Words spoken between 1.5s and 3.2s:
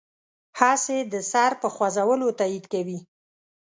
په خوځولو تایید کوي.